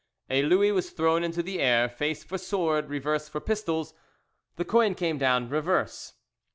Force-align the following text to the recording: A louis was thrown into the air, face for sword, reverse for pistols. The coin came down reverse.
A 0.31 0.41
louis 0.41 0.71
was 0.71 0.89
thrown 0.89 1.23
into 1.23 1.43
the 1.43 1.59
air, 1.59 1.87
face 1.87 2.23
for 2.23 2.39
sword, 2.39 2.89
reverse 2.89 3.29
for 3.29 3.39
pistols. 3.39 3.93
The 4.55 4.65
coin 4.65 4.95
came 4.95 5.19
down 5.19 5.47
reverse. 5.47 6.15